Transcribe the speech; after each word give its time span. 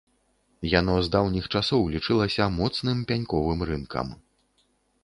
Яно 0.79 0.95
з 1.07 1.11
даўніх 1.15 1.45
часоў 1.59 1.85
лічылася 1.97 2.49
моцным 2.59 2.97
пяньковым 3.13 3.59
рынкам. 3.73 4.07